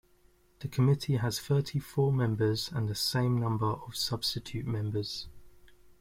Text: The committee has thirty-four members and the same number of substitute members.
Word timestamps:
The 0.61 0.67
committee 0.67 1.17
has 1.17 1.39
thirty-four 1.39 2.11
members 2.11 2.71
and 2.71 2.89
the 2.89 2.95
same 2.95 3.39
number 3.39 3.67
of 3.73 3.95
substitute 3.95 4.65
members. 4.65 5.27